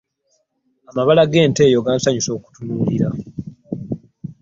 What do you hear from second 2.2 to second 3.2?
okutunuulira.